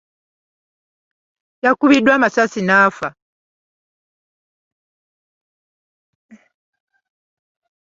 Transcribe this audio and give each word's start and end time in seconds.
Yakubiddwa 1.63 2.11
amasasi 2.15 2.61
n'afa. 2.67 3.07